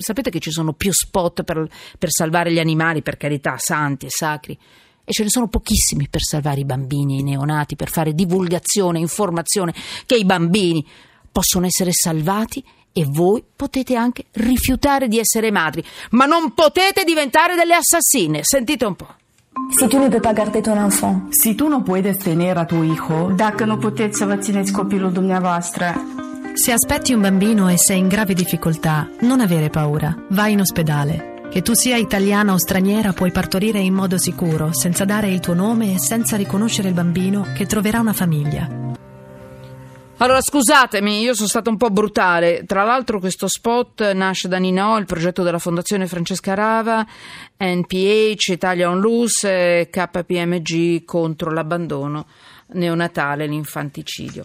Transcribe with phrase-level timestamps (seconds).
[0.00, 1.68] sapete che ci sono più spot per,
[1.98, 4.58] per salvare gli animali, per carità, santi e sacri,
[5.04, 8.98] e ce ne sono pochissimi per salvare i bambini e i neonati, per fare divulgazione,
[8.98, 9.74] informazione,
[10.06, 10.86] che i bambini
[11.30, 17.54] possono essere salvati e voi potete anche rifiutare di essere madri, ma non potete diventare
[17.54, 18.40] delle assassine.
[18.42, 19.14] Sentite un po'.
[19.76, 22.82] Si tu ne peux pas garder ton enfant, Si tu nu puedes tener a tu
[22.82, 25.94] hijo, Dacă nu puteți să vă țineți copilul dumneavoastră,
[26.52, 31.48] Se aspetti un bambino e sei in grave difficoltà, non avere paura, vai in ospedale.
[31.50, 35.54] Che tu sia italiana o straniera puoi partorire in modo sicuro, senza dare il tuo
[35.54, 38.68] nome e senza riconoscere il bambino che troverà una famiglia.
[40.18, 42.64] Allora scusatemi, io sono stata un po' brutale.
[42.66, 47.06] Tra l'altro questo spot nasce da Ninò, il progetto della Fondazione Francesca Rava,
[47.56, 52.26] NPH, Italia on Loose, KPMG contro l'abbandono
[52.72, 54.44] neonatale e l'infanticidio.